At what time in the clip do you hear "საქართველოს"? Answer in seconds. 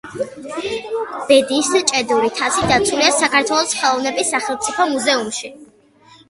3.19-3.77